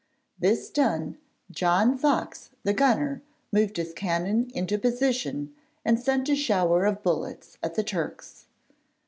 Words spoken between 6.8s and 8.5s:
of bullets at the Turks.